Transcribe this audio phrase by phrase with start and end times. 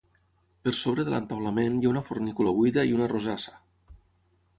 [0.67, 3.55] Per sobre de l'entaulament hi ha una fornícula buida i una rosassa.